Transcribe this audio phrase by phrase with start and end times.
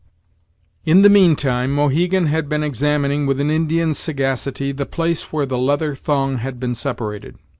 [0.83, 5.45] In the mean time, Mohegan had been examining, with an Indian's sagacity, the place where
[5.45, 7.37] the leather thong had been separated.